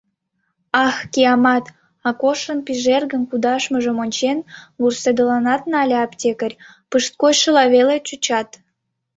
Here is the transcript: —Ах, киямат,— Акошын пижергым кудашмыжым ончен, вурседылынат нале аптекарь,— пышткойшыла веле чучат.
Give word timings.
—Ах, 0.85 0.95
киямат,— 1.13 1.65
Акошын 2.09 2.59
пижергым 2.65 3.23
кудашмыжым 3.29 3.97
ончен, 4.03 4.37
вурседылынат 4.79 5.61
нале 5.71 5.97
аптекарь,— 6.05 6.59
пышткойшыла 6.89 7.63
веле 7.73 7.95
чучат. 8.07 8.49